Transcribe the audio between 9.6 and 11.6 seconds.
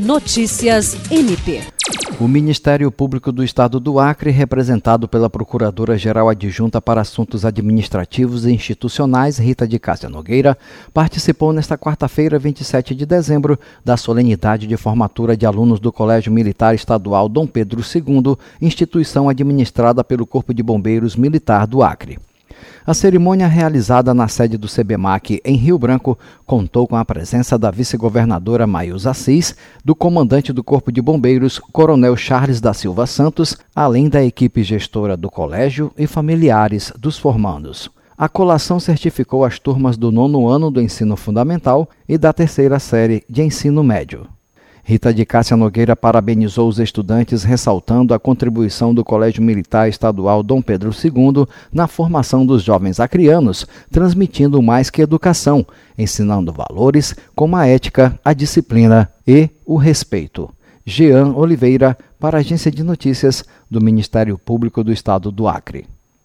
de Cássia Nogueira, participou